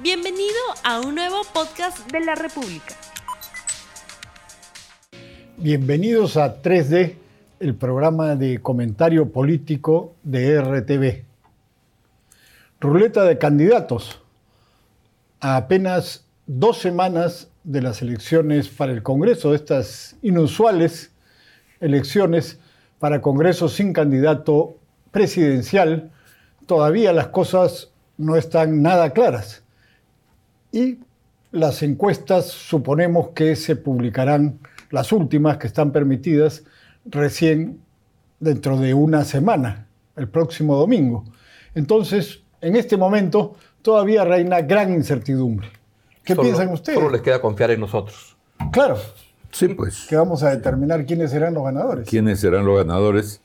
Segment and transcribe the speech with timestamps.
[0.00, 0.54] Bienvenido
[0.84, 2.94] a un nuevo podcast de la República.
[5.56, 7.16] Bienvenidos a 3D,
[7.58, 11.24] el programa de comentario político de RTV.
[12.78, 14.22] Ruleta de candidatos.
[15.40, 21.10] A apenas dos semanas de las elecciones para el Congreso, estas inusuales
[21.80, 22.60] elecciones
[23.00, 24.76] para Congreso sin candidato
[25.10, 26.12] presidencial,
[26.66, 29.64] todavía las cosas no están nada claras.
[30.72, 30.98] Y
[31.50, 34.58] las encuestas suponemos que se publicarán,
[34.90, 36.64] las últimas que están permitidas,
[37.04, 37.80] recién
[38.40, 41.24] dentro de una semana, el próximo domingo.
[41.74, 45.68] Entonces, en este momento todavía reina gran incertidumbre.
[46.24, 46.98] ¿Qué piensan ustedes?
[46.98, 48.36] Solo les queda confiar en nosotros.
[48.72, 48.98] Claro.
[49.50, 50.06] Sí, pues.
[50.08, 52.06] Que vamos a determinar quiénes serán los ganadores.
[52.06, 53.40] ¿Quiénes serán los ganadores?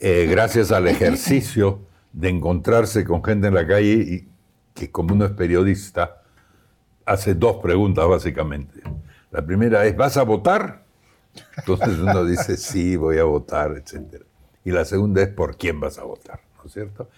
[0.00, 1.80] Eh, gracias al ejercicio
[2.12, 4.28] de encontrarse con gente en la calle y
[4.72, 6.22] que como uno es periodista,
[7.04, 8.82] hace dos preguntas básicamente.
[9.30, 10.84] La primera es, ¿vas a votar?
[11.56, 14.22] Entonces uno dice, sí, voy a votar, etc.
[14.64, 16.40] Y la segunda es, ¿por quién vas a votar?
[16.58, 17.08] ¿No es cierto?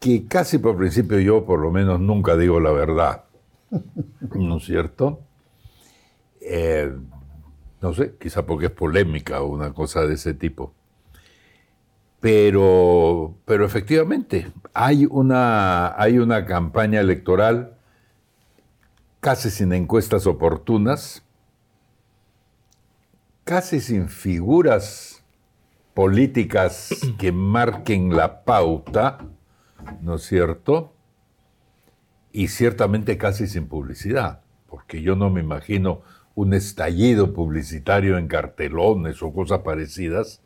[0.00, 3.24] Que casi por principio yo por lo menos nunca digo la verdad.
[4.34, 5.20] ¿No es cierto?
[6.40, 6.92] Eh,
[7.80, 10.72] no sé, quizá porque es polémica o una cosa de ese tipo.
[12.20, 17.76] Pero, pero efectivamente, hay una, hay una campaña electoral
[19.22, 21.22] casi sin encuestas oportunas,
[23.44, 25.22] casi sin figuras
[25.94, 29.18] políticas que marquen la pauta,
[30.00, 30.92] ¿no es cierto?
[32.32, 36.02] Y ciertamente casi sin publicidad, porque yo no me imagino
[36.34, 40.40] un estallido publicitario en cartelones o cosas parecidas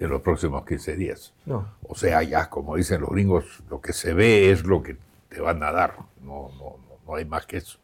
[0.00, 1.34] en los próximos 15 días.
[1.46, 1.68] No.
[1.86, 4.96] O sea, ya, como dicen los gringos, lo que se ve es lo que
[5.28, 5.98] te van a dar.
[6.20, 7.78] No, no, no, no hay más que eso.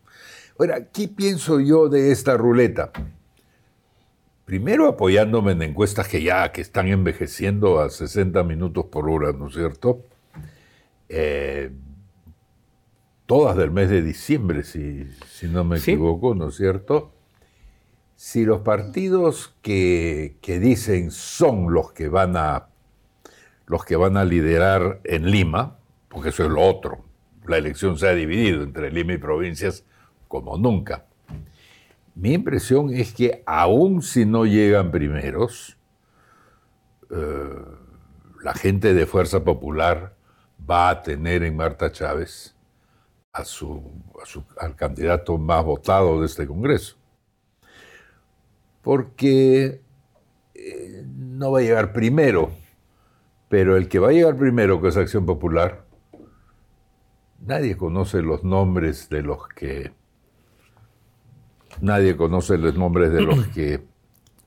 [0.59, 2.93] Ahora, ¿qué pienso yo de esta ruleta?
[4.45, 9.49] Primero apoyándome en encuestas que ya que están envejeciendo a 60 minutos por hora, ¿no
[9.49, 10.03] es cierto?
[11.09, 11.71] Eh,
[13.27, 15.93] todas del mes de diciembre, si, si no me Sí.
[15.93, 17.11] equivoco, ¿no es cierto?
[18.17, 22.69] Si los partidos que, que dicen son los que van a
[23.67, 25.79] los que van a liderar en Lima,
[26.11, 27.03] porque eso es lo otro,
[27.47, 29.85] la elección se ha dividido entre Lima y provincias
[30.35, 31.05] como nunca.
[32.17, 35.79] Mi impresión es que aun si no llegan primeros,
[37.09, 37.65] eh,
[38.43, 40.17] la gente de Fuerza Popular
[40.69, 42.57] va a tener en Marta Chávez
[43.33, 43.81] a su,
[44.59, 46.97] al candidato más votado de este Congreso.
[48.83, 49.83] Porque
[50.53, 52.51] eh, no va a llegar primero,
[53.49, 55.85] pero el que va a llegar primero, que es Acción Popular,
[57.39, 59.93] nadie conoce los nombres de los que
[61.85, 63.83] nadie conoce los nombres de los que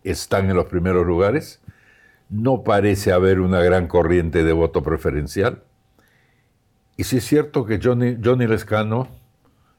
[0.03, 1.61] están en los primeros lugares.
[2.29, 5.63] No parece haber una gran corriente de voto preferencial.
[6.97, 9.07] Y sí es cierto que Johnny, Johnny Lescano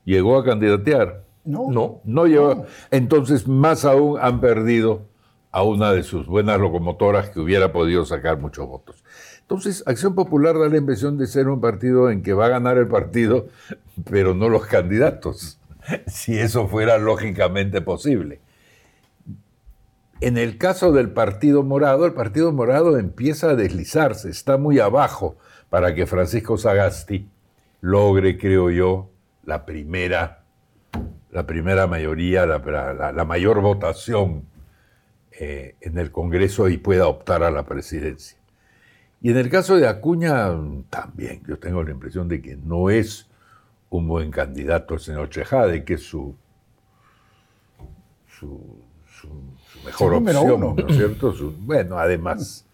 [0.05, 1.25] llegó a candidatear.
[1.45, 1.71] No.
[1.71, 2.01] No.
[2.05, 2.65] No llegó.
[2.91, 5.03] Entonces, más aún han perdido
[5.51, 9.03] a una de sus buenas locomotoras que hubiera podido sacar muchos votos.
[9.41, 12.77] Entonces, Acción Popular da la impresión de ser un partido en que va a ganar
[12.77, 13.49] el partido,
[14.11, 15.59] pero no los candidatos,
[16.07, 18.41] si eso fuera lógicamente posible.
[20.21, 25.37] En el caso del Partido Morado, el Partido Morado empieza a deslizarse, está muy abajo
[25.71, 27.29] para que Francisco Sagasti
[27.81, 29.11] logre, creo yo,
[29.45, 30.43] la primera,
[31.31, 34.43] la primera mayoría, la, mayor votación
[35.39, 38.37] eh, en el Congreso y pueda optar a la presidencia.
[39.23, 40.49] Y en el caso de Acuña,
[40.91, 43.28] también, yo tengo la impresión de que no es
[43.91, 46.35] un buen candidato el señor Chejade, que es su,
[48.27, 50.75] su, su- su mejor opción, uno.
[50.79, 51.35] ¿no es cierto?
[51.61, 52.67] Bueno, además,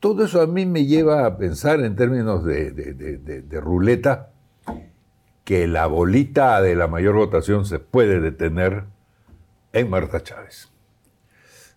[0.00, 3.60] todo eso a mí me lleva a pensar en términos de, de- de- de- de
[3.60, 4.30] ruleta,
[5.44, 8.84] que la bolita de la mayor votación se puede detener
[9.72, 10.70] en Marta Chávez.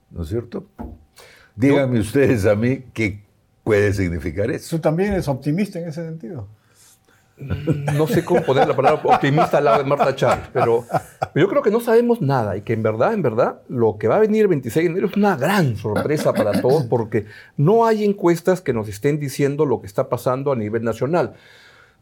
[0.10, 0.68] ¿No es cierto?
[1.56, 3.24] Díganme ustedes a mí qué
[3.64, 4.78] puede significar eso.
[4.78, 6.48] ¿Tú también eres optimista en ese sentido?
[7.38, 10.86] No sé cómo poner la palabra optimista al lado de Marta Chávez, pero
[11.36, 14.16] yo creo que no sabemos nada y que en verdad, en verdad, lo que va
[14.16, 17.25] a venir el 26 de enero es una gran sorpresa para todos porque
[17.56, 21.36] no hay encuestas que nos estén diciendo lo que está pasando a nivel nacional.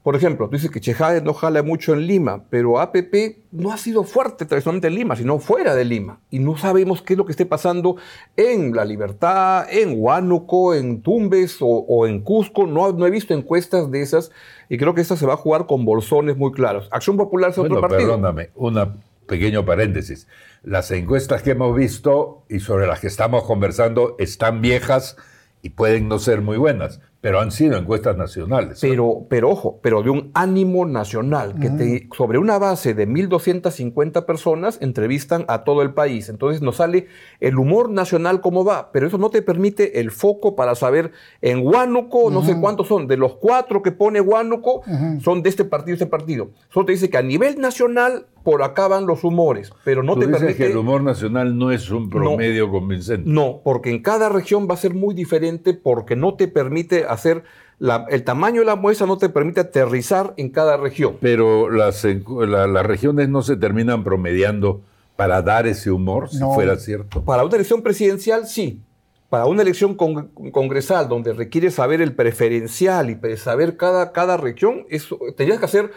[0.05, 3.77] Por ejemplo, tú dices que Chejade no jala mucho en Lima, pero APP no ha
[3.77, 6.19] sido fuerte tradicionalmente en Lima, sino fuera de Lima.
[6.29, 7.95] Y no sabemos qué es lo que esté pasando
[8.37, 12.67] en La Libertad, en Huánuco, en Tumbes o, o en Cusco.
[12.67, 14.31] No, no, he visto encuestas de esas
[14.69, 16.87] y creo que esta se va a jugar con bolsones muy claros.
[16.91, 18.11] Acción Popular es bueno, otro partido.
[18.11, 20.27] Perdóname, un pequeño paréntesis.
[20.61, 25.17] Las encuestas que hemos visto y sobre las que estamos conversando están viejas
[25.63, 28.77] y pueden no ser muy buenas pero han sido encuestas nacionales.
[28.79, 34.27] Pero, pero ojo, pero de un ánimo nacional, que te, sobre una base de 1.250
[34.27, 36.29] personas entrevistan a todo el país.
[36.29, 37.07] Entonces nos sale
[37.39, 41.65] el humor nacional cómo va, pero eso no te permite el foco para saber en
[41.65, 44.83] Huánuco, no sé cuántos son, de los cuatro que pone Huánuco,
[45.19, 46.51] son de este partido, este partido.
[46.69, 50.21] Solo te dice que a nivel nacional por acá van los humores, pero no ¿Tú
[50.21, 50.57] te dices permite...
[50.63, 53.29] que el humor nacional no es un promedio no, convincente.
[53.29, 57.43] No, porque en cada región va a ser muy diferente porque no te permite hacer...
[57.77, 61.17] La, el tamaño de la muestra no te permite aterrizar en cada región.
[61.19, 64.81] Pero las, la, las regiones no se terminan promediando
[65.17, 66.53] para dar ese humor, si No.
[66.53, 67.21] fuera cierto.
[67.25, 68.81] Para una elección presidencial, sí.
[69.29, 74.85] Para una elección con- congresal, donde requiere saber el preferencial y saber cada, cada región,
[74.89, 75.91] eso, tendrías que hacer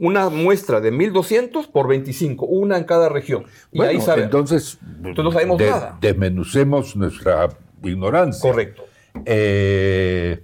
[0.00, 3.44] una muestra de 1200 por 25, una en cada región.
[3.70, 4.24] Y ahí saber.
[4.24, 5.98] entonces, Entonces no sabemos nada.
[6.00, 7.48] desmenucemos nuestra
[7.82, 8.50] ignorancia.
[8.50, 8.82] Correcto.
[9.26, 10.42] Eh,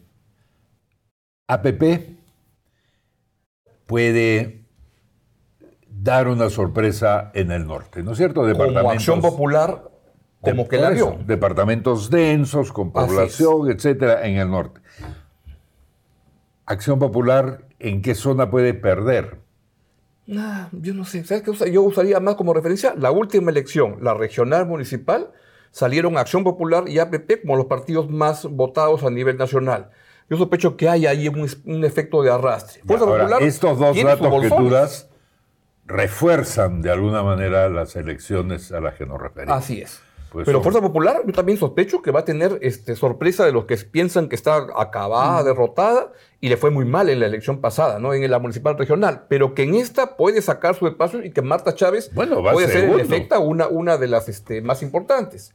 [1.49, 2.17] APP
[3.87, 4.65] puede
[5.89, 8.43] dar una sorpresa en el norte, ¿no es cierto?
[8.57, 9.83] Como Acción Popular,
[10.41, 11.17] como de- que la vio.
[11.27, 14.81] Departamentos densos, con población, etcétera, en el norte.
[16.67, 19.39] Acción Popular, ¿en qué zona puede perder?
[20.27, 21.25] Nah, yo no sé.
[21.25, 21.51] ¿Sabes qué?
[21.51, 25.31] usa- Yo usaría más como referencia la última elección, la regional municipal,
[25.71, 29.91] salieron Acción Popular y APP como los partidos más votados a nivel nacional.
[30.29, 32.83] Yo sospecho que hay ahí un, efecto de arrastre.
[32.85, 34.73] Fuerza Ahora, Popular estos dos datos que tú bolsones.
[34.73, 35.09] das
[35.85, 39.57] refuerzan de alguna manera las elecciones a las que nos referimos.
[39.57, 40.01] Así es.
[40.31, 43.53] Pues Pero son- Fuerza Popular, yo también sospecho que va a tener este, sorpresa de
[43.53, 47.61] los que piensan que está acabada, derrotada, y le fue muy mal en la elección
[47.61, 48.13] pasada, ¿no?
[48.13, 49.25] En la municipal regional.
[49.29, 52.85] Pero que en esta puede sacar su espacio y que Marta Chávez Bueno, puede ser
[52.85, 55.55] en efecto una, una de las este, más importantes.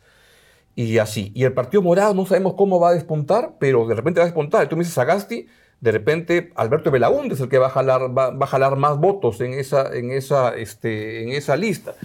[0.74, 1.32] Y así.
[1.36, 4.28] Y el Partido Morado no sabemos cómo va a despuntar, pero de repente va a
[4.28, 4.68] despuntar.
[4.70, 5.48] Tú me dices Sagasti,
[5.82, 8.98] de repente Alberto Belaúnde es el que va a jalar, va, va a jalar más
[8.98, 11.96] votos en esa, en esa, este, en esa lista.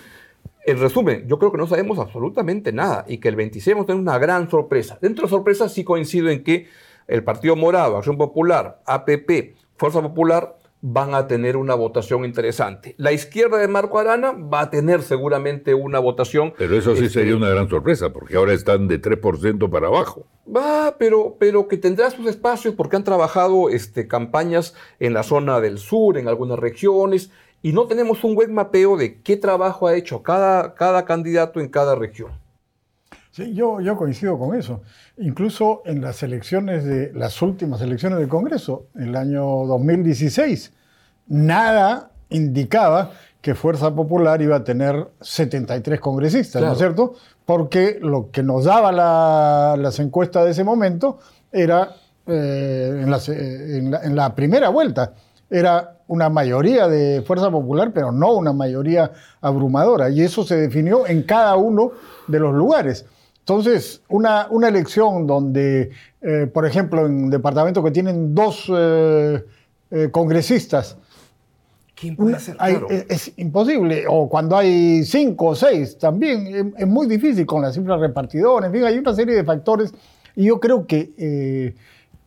[0.67, 3.87] En resumen, yo creo que no sabemos absolutamente nada y que el 26 vamos a
[3.87, 4.99] tener una gran sorpresa.
[5.01, 6.67] Dentro de sorpresas sí coincido en que
[7.07, 12.97] el Partido Morado, Acción Popular, APP, Fuerza Popular van a tener una votación interesante.
[12.99, 16.53] La izquierda de Marco Arana va a tener seguramente una votación.
[16.59, 20.27] Pero eso sí este, sería una gran sorpresa, porque ahora están de 3% para abajo.
[20.55, 25.61] Va, pero, pero que tendrá sus espacios porque han trabajado este, campañas en la zona
[25.61, 27.31] del sur, en algunas regiones,
[27.67, 31.69] y no tenemos un buen mapeo de qué trabajo ha hecho cada, cada candidato en
[31.69, 32.31] cada región.
[33.33, 34.83] Sí, yo, yo coincido con eso.
[35.19, 40.73] Incluso en las elecciones de las últimas elecciones del Congreso, en el año 2016,
[41.27, 43.11] nada indicaba
[43.41, 47.15] que Fuerza Popular iba a tener 73 congresistas, ¿no es cierto?
[47.45, 51.19] Porque lo que nos daba la- las encuestas de ese momento
[51.53, 51.95] era,
[52.27, 55.15] eh, en, las- eh, en la, en la primera vuelta,
[55.51, 59.11] era una mayoría de Fuerza Popular, pero no una mayoría
[59.41, 60.09] abrumadora.
[60.11, 61.93] Y eso se definió en cada uno
[62.29, 63.05] de los lugares.
[63.41, 65.91] Entonces, una, una elección donde,
[66.21, 69.45] eh, por ejemplo, en departamentos que tienen dos eh,
[69.91, 70.97] eh, congresistas,
[71.95, 72.57] ¿Quién puede ser?
[72.59, 74.05] hay- es, es imposible.
[74.09, 78.67] O cuando hay cinco o seis, también es, es muy difícil con las cifras repartidoras.
[78.69, 79.95] En fin, hay una serie de factores.
[80.35, 81.75] Y yo creo que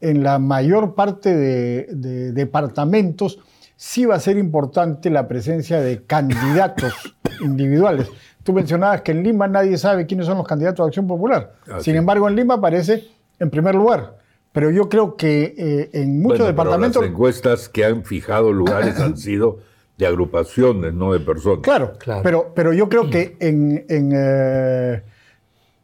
[0.01, 3.39] en la mayor parte de, de departamentos
[3.75, 6.93] sí va a ser importante la presencia de candidatos
[7.41, 8.09] individuales.
[8.43, 11.53] Tú mencionabas que en Lima nadie sabe quiénes son los candidatos de Acción Popular.
[11.71, 13.07] Así Sin embargo, en Lima aparece
[13.39, 14.17] en primer lugar.
[14.51, 17.01] Pero yo creo que eh, en muchos Bueno, departamentos...
[17.01, 19.59] las encuestas que han fijado lugares han sido
[19.97, 21.59] de agrupaciones, no de personas.
[21.61, 22.21] Claro, Claro.
[22.23, 25.03] Pero, pero yo creo que en, en, eh,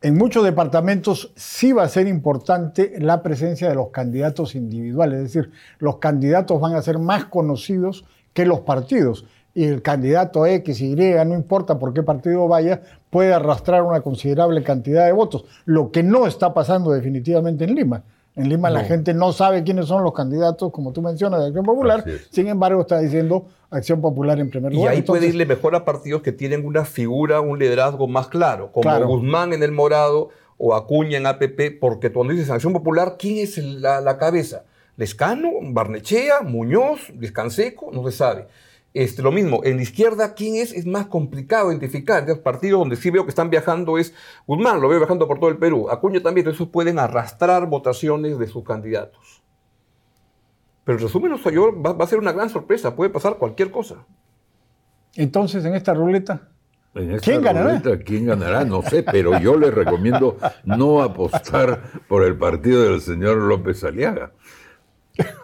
[0.06, 5.34] en muchos departamentos sí va a ser importante la presencia de los candidatos individuales, es
[5.34, 9.26] decir, los candidatos van a ser más conocidos que los partidos.
[9.56, 14.62] Y el candidato X, Y, no importa por qué partido vaya, puede arrastrar una considerable
[14.62, 18.04] cantidad de votos, lo que no está pasando definitivamente en Lima.
[18.36, 21.66] En Lima la gente no sabe quiénes son los candidatos, como tú mencionas, de Acción
[21.66, 22.04] Popular.
[22.32, 24.94] Sin embargo, está diciendo Acción Popular en primer Y lugar.
[24.94, 28.84] ahí puede irle mejor a partidos que tienen una figura, un liderazgo más claro, como
[28.84, 29.08] Claro.
[29.08, 33.58] Guzmán en el Morado o Acuña en APP, porque cuando dices Acción Popular, ¿quién es
[33.58, 34.64] la, la cabeza?
[34.98, 38.48] Lescano, Barnechea, Muñoz, Descanseco, no se sabe.
[38.96, 40.72] Este, lo mismo, en la izquierda, ¿quién es?
[40.72, 42.30] Es más complicado identificar.
[42.30, 44.14] El partido donde sí veo que están viajando es
[44.48, 45.90] Guzmán, lo veo viajando por todo el Perú.
[45.90, 49.44] Acuña también, esos pueden arrastrar votaciones de sus candidatos.
[50.86, 53.36] Pero en resumen, o sea, yo- va, va a ser una gran sorpresa, puede pasar
[53.38, 53.96] cualquier cosa.
[55.16, 56.50] Entonces, en esta ruleta,
[56.94, 57.78] En esta ¿Quién ganará?
[57.78, 58.64] ruleta, ¿Quién ganará?
[58.64, 64.32] No sé, pero yo les recomiendo no apostar por el partido del señor López Aliaga.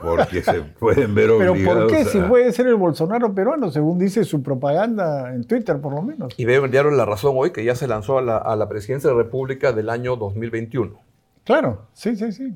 [0.01, 2.05] Porque se pueden ver ¿pero obligados por qué?
[2.05, 6.33] Si puede ser el Bolsonaro peruano, según dice su propaganda en Twitter, por lo menos.
[6.37, 8.55] Y veo en el diario La Razón hoy que ya se lanzó a la, a
[8.55, 10.99] la presidencia de la República del año 2021.
[11.43, 12.53] Claro, sí, sí, sí.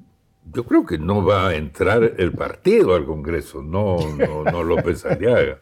[0.54, 5.06] Yo creo que no va a entrar el partido al Congreso, no, no, no López
[5.06, 5.60] Aliaga.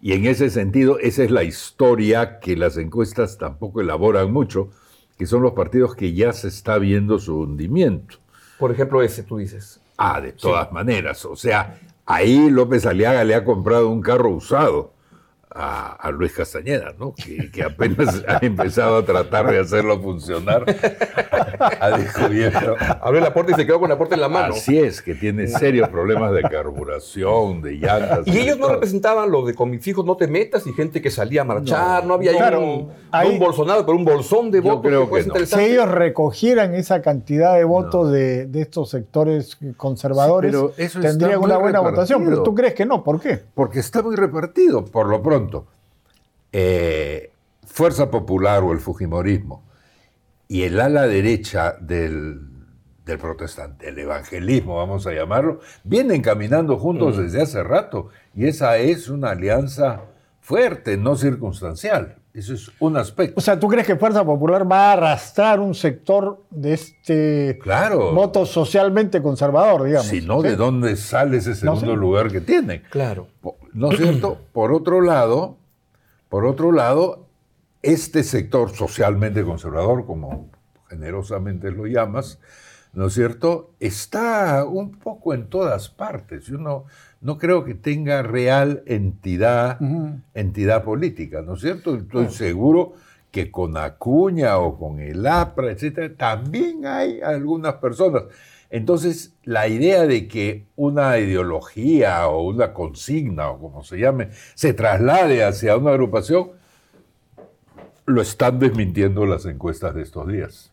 [0.00, 4.70] Y en ese sentido, esa es la historia que las encuestas tampoco elaboran mucho,
[5.18, 8.18] que son los partidos que ya se está viendo su hundimiento.
[8.58, 9.80] Por ejemplo, ese, tú dices.
[9.96, 11.24] Ah, de todas maneras.
[11.24, 14.95] O sea, ahí López Aliaga le ha comprado un carro usado
[15.56, 17.14] a, a Luis Castañeda, ¿no?
[17.14, 20.64] Que, que apenas ha empezado a tratar de hacerlo funcionar.
[21.80, 22.74] ha descubierto.
[23.00, 24.54] Abrió la puerta y se quedó con la puerta en la mano.
[24.54, 28.26] Así es, que tiene serios problemas de carburación, de llantas.
[28.26, 31.10] Y ellos no representaban lo de con mis hijos no te metas y gente que
[31.10, 34.58] salía a marchar, no, había ahí Claro, un, no un Bolsonaro, pero un bolsón de
[34.58, 35.64] Yo votos creo puede que ser no.
[35.64, 40.98] Si ellos recogieran esa cantidad de votos de, de estos sectores conservadores, Sí, pero eso
[40.98, 41.90] está tendrían una buena repartido.
[41.90, 42.24] votación.
[42.24, 43.40] Pero tú crees que no, ¿por qué?
[43.54, 45.45] Porque está muy repartido, por lo pronto.
[46.52, 47.30] Eh,
[47.66, 49.62] Fuerza Popular o el Fujimorismo
[50.48, 52.40] y el ala derecha del,
[53.04, 58.78] del protestante, el evangelismo, vamos a llamarlo, vienen caminando juntos desde hace rato y esa
[58.78, 60.02] es una alianza
[60.40, 62.16] fuerte, no circunstancial.
[62.32, 63.34] Eso es un aspecto.
[63.38, 68.12] O sea, ¿tú crees que Fuerza Popular va a arrastrar un sector de este Claro.
[68.12, 70.06] voto socialmente conservador, digamos?
[70.06, 70.48] Si no, ¿Sí?
[70.48, 72.82] ¿de dónde sale ese No segundo lugar que tiene?
[72.90, 73.26] Claro.
[73.76, 74.40] ¿No es cierto?
[74.52, 75.58] Por otro lado,
[76.28, 77.26] por otro lado,
[77.82, 80.50] este sector socialmente conservador, como
[80.88, 82.40] generosamente lo llamas,
[82.92, 83.70] ¿no es cierto?
[83.78, 86.46] Está un poco en todas partes.
[86.46, 86.86] Yo no,
[87.20, 89.78] no creo que tenga real entidad,
[90.34, 91.94] entidad política, ¿no es cierto?
[91.94, 92.94] Estoy seguro
[93.30, 98.24] que con Acuña o con el APRA, etcétera, también hay algunas personas.
[98.70, 104.72] Entonces, la idea de que una ideología o una consigna o como se llame, se
[104.74, 106.50] traslade hacia una agrupación,
[108.06, 110.70] lo están desmintiendo las encuestas de estos días.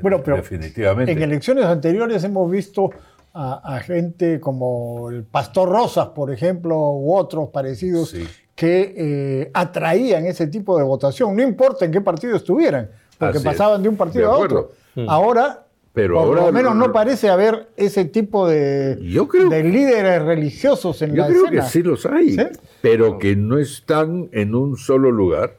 [0.00, 1.12] Bueno, pero Definitivamente.
[1.12, 2.90] En elecciones anteriores hemos visto
[3.34, 8.26] a, a gente como el Pastor Rosas, por ejemplo, u otros parecidos, Sí.
[8.54, 13.46] que eh, atraían ese tipo de votación, no importa en qué partido estuvieran, porque Así
[13.48, 13.52] es.
[13.54, 14.72] pasaban de un partido De a otro.
[15.08, 15.65] Ahora,
[15.96, 20.22] Pero por ahora lo menos no parece haber ese tipo de, Yo creo- de líderes
[20.22, 21.62] religiosos en Yo la creo escena.
[21.62, 22.42] que sí los hay, ¿Sí?
[22.82, 25.56] pero que no están en un solo lugar.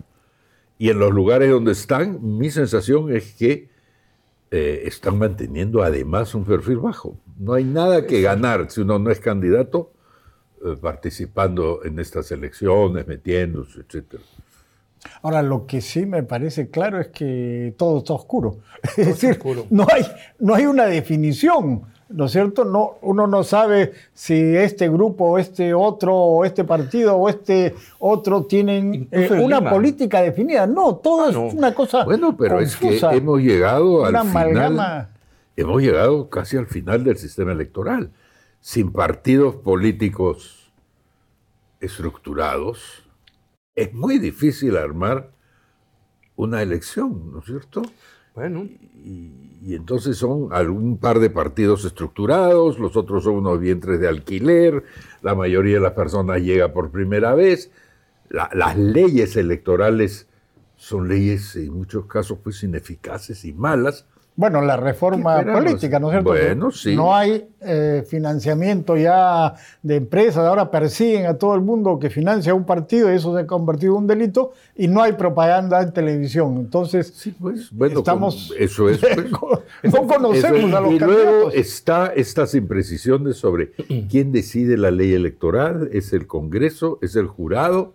[0.77, 3.67] Y en los lugares donde están, mi sensación es que
[4.51, 7.17] eh, están manteniendo además un perfil bajo.
[7.39, 9.91] No hay nada que ganar si uno no es candidato
[10.63, 14.22] eh, participando en estas elecciones, metiéndose, etcétera.
[15.22, 18.58] Ahora, lo que sí me parece claro es que todo está oscuro.
[18.98, 19.66] Es decir, oscuro.
[19.70, 20.06] no hay,
[20.40, 22.64] no hay una definición, ¿no es cierto?
[22.64, 27.76] No, uno no sabe si este grupo, o este otro, o este partido, o este
[28.00, 29.70] otro tienen eh, una Lima.
[29.72, 30.66] política definida.
[30.68, 31.48] No, todo Ah, es no.
[31.48, 32.04] una cosa.
[32.06, 33.10] Bueno, pero es confusa.
[33.10, 34.36] que hemos llegado al Una final.
[34.50, 35.10] amalgama.
[35.56, 38.12] Hemos llegado casi al final del sistema electoral.
[38.62, 40.72] Sin partidos políticos
[41.80, 43.04] estructurados,
[43.77, 45.31] es muy difícil armar
[46.36, 47.81] una elección, ¿no es cierto?
[48.36, 48.65] Bueno,
[49.03, 49.31] Y,
[49.63, 54.84] y entonces son algún par de partidos estructurados, los otros son unos vientres de alquiler,
[55.22, 57.72] la mayoría de las personas llega por primera vez.
[58.29, 60.27] La- las leyes electorales
[60.75, 64.05] son leyes en muchos casos pues ineficaces y malas.
[64.39, 66.29] Bueno, la reforma política, ¿no es cierto?
[66.29, 66.96] Bueno, sí.
[66.96, 72.53] No hay eh, financiamiento ya de empresas, ahora persiguen a todo el mundo que financia
[72.53, 75.91] un partido y eso se ha convertido en un delito y no hay propaganda en
[75.91, 76.56] televisión.
[76.58, 78.50] Entonces, Sí, pues, bueno, estamos...
[78.50, 79.32] con- eso es, pues.
[79.91, 80.74] no conocemos Eso es.
[80.75, 83.72] a los y luego está estas imprecisiones sobre
[84.08, 87.94] quién decide la ley electoral, es el Congreso, es el jurado.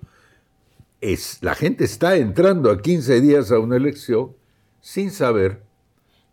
[1.00, 4.32] Es, la gente está entrando a 15 días a una elección
[4.80, 5.62] sin saber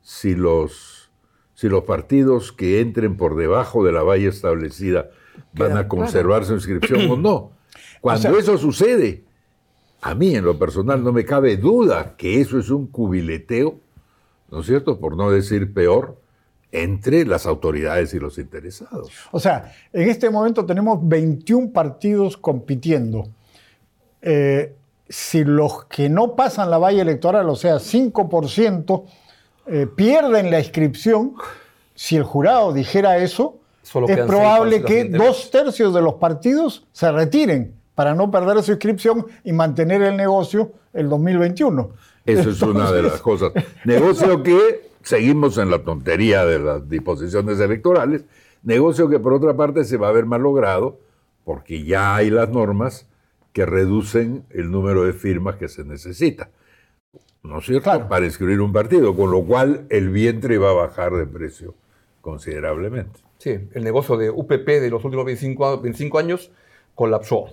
[0.09, 1.11] si los,
[1.53, 5.11] si los partidos que entren por debajo de la valla establecida
[5.53, 7.51] van a conservar su inscripción o no.
[8.01, 9.23] Cuando sea- eso sucede,
[10.01, 13.81] a mí en lo personal no me cabe duda que eso es un cubileteo
[14.49, 14.99] ¿no es cierto?
[14.99, 16.19] Por no decir peor,
[16.71, 19.11] entre las autoridades y los interesados.
[19.31, 23.29] O sea, en este momento tenemos 21 partidos compitiendo.
[24.23, 24.73] Eh,
[25.07, 29.03] si los que no pasan la valla electoral, o sea, 5%,
[29.69, 31.33] eh, pierden la inscripción,
[31.95, 37.11] si el jurado dijera eso, Solo es probable que dos tercios de los partidos se
[37.11, 41.89] retiren para no perder su inscripción y mantener el negocio el 2021.
[42.25, 43.51] Eso es una de las cosas.
[43.85, 48.25] Negocio que seguimos en la tontería de las disposiciones electorales,
[48.63, 50.99] negocio que por otra parte se va a ver mal logrado
[51.43, 53.07] porque ya hay las normas
[53.53, 56.49] que reducen el número de firmas que se necesita.
[57.49, 57.83] ¿No es cierto?
[57.83, 58.07] Claro.
[58.07, 61.73] Para inscribir un partido, con lo cual el vientre va a bajar de precio
[62.21, 63.19] considerablemente.
[63.37, 66.51] Sí, el negocio de UPP de los últimos 25, a- 25 años
[66.95, 67.45] colapsó.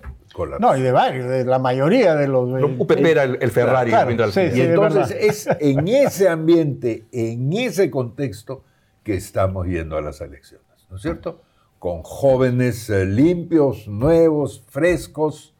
[0.60, 2.46] No, y de varios, de la mayoría de los...
[2.46, 3.90] No, UPP era el, el Ferrari.
[3.90, 8.62] Claro, mientras- sí, Y sí, entonces es en ese ambiente, en ese contexto,
[9.02, 11.40] que estamos yendo a las elecciones, ¿no es cierto?
[11.78, 15.54] Con jóvenes eh, limpios, nuevos, frescos,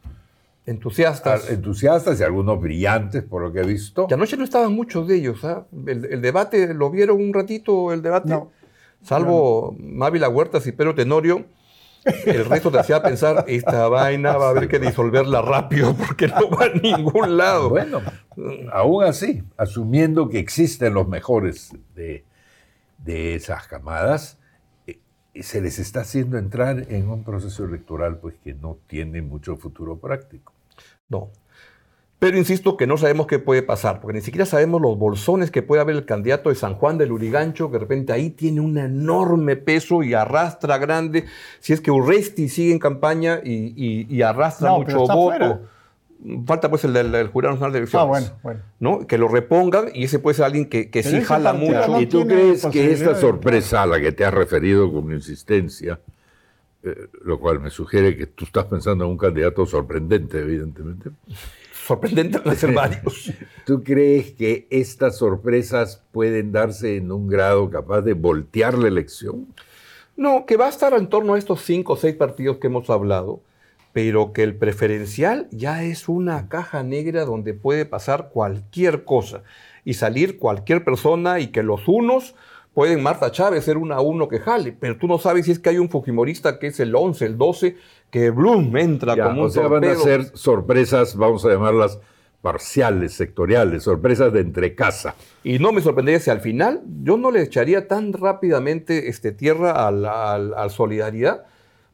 [0.66, 1.48] Entusiastas.
[1.48, 4.06] a- entusiastas y algunos brillantes, por lo que he visto.
[4.06, 5.44] Que anoche no estaban muchos de ellos.
[5.44, 5.66] ¿ah?
[5.86, 8.28] El, el debate, ¿lo vieron un ratito el debate?
[8.30, 8.50] No.
[9.02, 11.44] Salvo Mávila Huertas y Pedro Tenorio,
[12.24, 16.50] el resto te hacía pensar, esta vaina va a haber que disolverla rápido porque no
[16.50, 17.68] va a ningún lado.
[17.68, 18.00] Bueno,
[18.72, 22.24] aún así, asumiendo que existen los mejores de,
[22.98, 24.38] de esas camadas,
[24.88, 24.98] eh,
[25.42, 29.98] se les está haciendo entrar en un proceso electoral pues que no tiene mucho futuro
[29.98, 30.52] práctico.
[31.08, 31.30] No.
[32.18, 35.60] Pero insisto que no sabemos qué puede pasar, porque ni siquiera sabemos los bolsones que
[35.62, 38.78] puede haber el candidato de San Juan del Urigancho, que de repente ahí tiene un
[38.78, 41.26] enorme peso y arrastra grande.
[41.60, 45.12] Si es que Urresti sigue en campaña y, y- y arrastra No, mucho voto.
[45.24, 45.60] fuera.
[46.46, 48.06] Falta pues el del, Jurado Nacional de Elecciones.
[48.06, 48.60] Ah, bueno, bueno.
[49.00, 49.06] ¿no?
[49.06, 51.86] Que lo repongan y ese puede ser alguien que, que sí jala mucho.
[51.86, 56.00] no ¿Y tú crees que esta sorpresa a la que te has referido con insistencia,
[56.86, 61.10] eh, lo cual me sugiere que tú estás pensando en un candidato sorprendente, evidentemente,
[61.86, 63.32] Sorprendente van a ser varios.
[63.64, 69.46] ¿tú crees que estas sorpresas pueden darse en un grado capaz de voltear la elección?
[70.16, 72.90] No, que va a estar en torno a estos cinco o seis partidos que hemos
[72.90, 73.40] hablado,
[73.92, 79.44] pero que el preferencial ya es una caja negra donde puede pasar cualquier cosa
[79.84, 82.34] y salir cualquier persona y que los unos
[82.76, 85.58] pueden Marta Chávez ser una a uno que jale, pero tú no sabes si es
[85.58, 87.74] que hay un Fujimorista que es el 11, el 12,
[88.10, 91.98] que Bloom entra Ya, como un o sea, van a ser sorpresas, vamos a llamarlas
[92.42, 95.14] parciales, sectoriales, sorpresas de entrecasa.
[95.42, 99.86] Y no me sorprendería si al final yo no le echaría tan rápidamente este, tierra
[99.88, 101.46] al- al Solidaridad,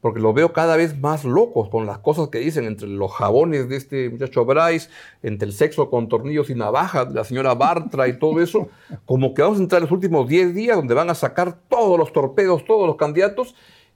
[0.02, 3.68] porque los veo cada vez más locos con las cosas que dicen entre los jabones
[3.70, 4.90] de este muchacho Bryce,
[5.22, 8.68] entre el sexo con tornillos y navaja de la señora Bartra y todo eso,
[9.06, 11.98] como que vamos a entrar en los últimos 10 días donde van a sacar todos
[11.98, 13.54] los torpedos, todos los candidatos,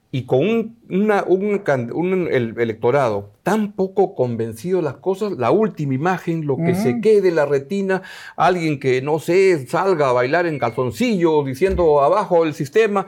[0.09, 5.33] y con un, una- un can- un el- electorado tan poco convencido de las cosas,
[5.33, 8.01] la última imagen, lo que se quede en la retina,
[8.37, 13.07] alguien que no sé, salga a bailar en calzoncillo diciendo abajo el sistema,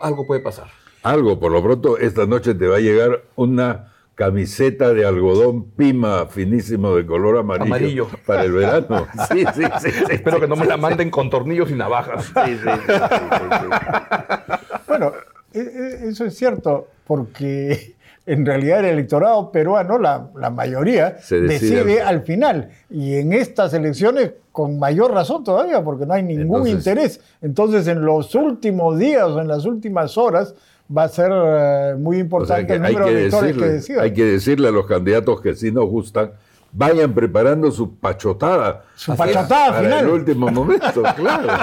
[0.00, 0.68] algo puede pasar.
[1.06, 6.26] Algo, por lo pronto, esta noche te va a llegar una camiseta de algodón pima
[6.26, 8.08] finísimo de color amarillo, Amarillo.
[8.26, 9.06] para el verano.
[9.30, 9.90] Sí, sí, sí.
[9.92, 12.24] sí, Espero sí, que no me la manden con tornillos y navajas.
[12.24, 15.12] Sí, sí, sí, sí, sí, Bueno,
[15.52, 17.94] e- e- eso es cierto, porque
[18.26, 22.70] en realidad el electorado peruano, la, la mayoría, Se decide decide, al- al final.
[22.90, 27.20] Y en estas elecciones, con mayor razón todavía, porque no hay ningún Entonces- interés.
[27.40, 30.54] Entonces, en los últimos días o en las últimas horas,
[30.94, 33.52] va a ser eh, muy O sea importante que el hay número que, de electores
[33.52, 34.04] que decirle, decidan.
[34.04, 36.32] hay que decirle a los candidatos que sí nos gustan,
[36.72, 38.82] vayan preparando su pachotada.
[38.96, 40.04] Su Así pachotada para final.
[40.04, 41.48] el último momento, claro.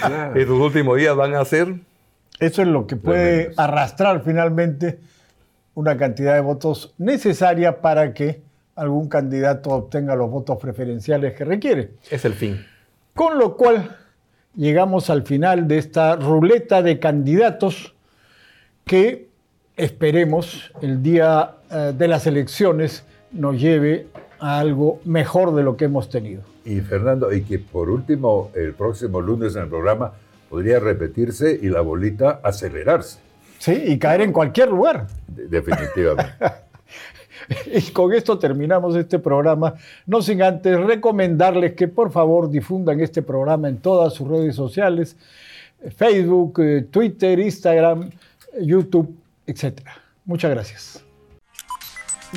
[0.00, 0.34] Claro.
[0.40, 1.74] Estos últimos días van a ser
[2.42, 4.98] Eso es lo que puede arrastrar finalmente
[5.74, 8.42] una cantidad de votos necesaria para que
[8.74, 11.90] algún candidato obtenga los votos preferenciales que requiere.
[12.10, 12.66] es el fin.
[13.14, 13.96] Con lo cual
[14.56, 17.94] llegamos al final de esta ruleta de candidatos
[18.84, 19.28] que
[19.76, 24.08] esperemos el día eh, de las elecciones nos lleve
[24.40, 26.42] a algo mejor de lo que hemos tenido.
[26.64, 30.12] Y Fernando, y que por último, el próximo lunes en el programa
[30.52, 33.18] podría repetirse y la bolita acelerarse,
[33.58, 33.72] ¿Sí?
[33.72, 35.06] Y caer en cualquier lugar.
[35.28, 36.34] de- definitivamente.
[37.66, 39.74] Y con esto terminamos este programa,
[40.06, 45.16] no sin antes recomendarles que por favor difundan este programa en todas sus redes sociales,
[45.96, 48.10] Facebook, eh, Twitter, Instagram,
[48.60, 49.80] YouTube, etc.
[50.24, 51.04] Muchas gracias.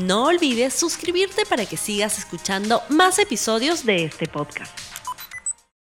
[0.01, 4.84] No olvides suscribirte para que sigas escuchando más episodios de este podcast.